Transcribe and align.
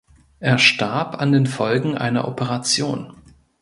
Er 0.39 0.57
starb 0.57 1.21
an 1.21 1.31
den 1.31 1.45
Folgen 1.45 1.95
einer 1.95 2.27
Operation. 2.27 3.13